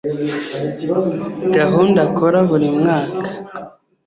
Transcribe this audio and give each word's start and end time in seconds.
gahunda 1.55 1.99
akora 2.07 2.37
buri 2.49 2.67
mwaka 2.79 3.27